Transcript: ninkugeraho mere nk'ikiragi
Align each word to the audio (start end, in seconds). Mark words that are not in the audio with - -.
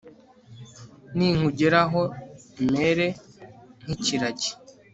ninkugeraho 1.15 2.01
mere 2.73 3.07
nk'ikiragi 3.83 4.51